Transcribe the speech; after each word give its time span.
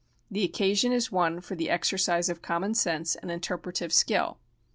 The 0.31 0.43
occasion 0.43 0.91
is 0.91 1.11
one 1.11 1.41
for 1.41 1.53
the 1.53 1.69
exercise 1.69 2.27
of 2.27 2.41
common 2.41 2.73
sense 2.73 3.13
and 3.13 3.29
interpretative 3.29 3.93
skill. 3.93 4.39